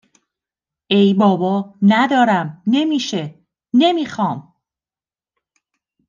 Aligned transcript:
ای 0.87 1.13
بابا، 1.13 1.75
ندارم، 1.81 2.61
نمیشه، 2.67 3.39
نمی 3.73 4.05
خوام 4.05 4.53